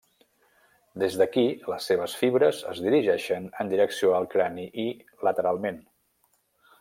[1.03, 1.43] Des d'aquí
[1.73, 4.87] les seves fibres es dirigeixen en direcció al crani i
[5.29, 5.79] lateralment.